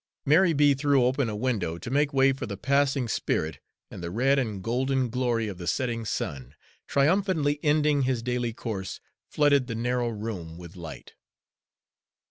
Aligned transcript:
Mary 0.25 0.51
B. 0.51 0.73
threw 0.73 1.05
open 1.05 1.29
a 1.29 1.35
window 1.35 1.77
to 1.77 1.89
make 1.91 2.11
way 2.11 2.33
for 2.33 2.47
the 2.47 2.57
passing 2.57 3.07
spirit, 3.07 3.59
and 3.91 4.01
the 4.01 4.09
red 4.09 4.39
and 4.39 4.63
golden 4.63 5.09
glory 5.11 5.47
of 5.47 5.59
the 5.59 5.67
setting 5.67 6.05
sun, 6.05 6.55
triumphantly 6.87 7.59
ending 7.61 8.01
his 8.01 8.23
daily 8.23 8.51
course, 8.51 8.99
flooded 9.29 9.67
the 9.67 9.75
narrow 9.75 10.09
room 10.09 10.57
with 10.57 10.75
light. 10.75 11.13